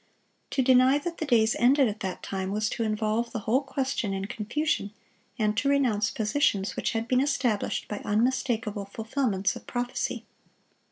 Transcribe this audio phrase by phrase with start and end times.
[0.49, 4.15] To deny that the days ended at that time was to involve the whole question
[4.15, 4.89] in confusion,
[5.37, 10.25] and to renounce positions which had been established by unmistakable fulfilments of prophecy.